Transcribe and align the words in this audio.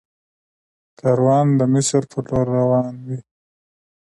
کاروان 0.99 1.47
د 1.59 1.61
مصر 1.73 2.01
په 2.11 2.17
لور 2.27 2.47
روان 2.57 2.93
وي. 3.07 3.19